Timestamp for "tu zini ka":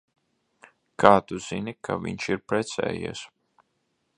1.31-1.99